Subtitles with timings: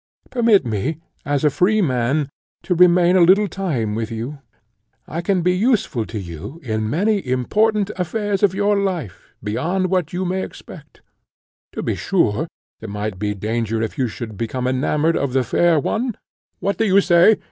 [0.31, 2.27] Permit me, as a free man,
[2.63, 4.39] to remain a little time with you;
[5.07, 10.11] I can be useful to you in many important affairs of your life beyond what
[10.11, 11.03] you may expect.
[11.73, 12.47] To be sure
[12.79, 16.17] there might be danger if you should become enamoured of the fair one,"
[16.61, 17.37] "What do you say?"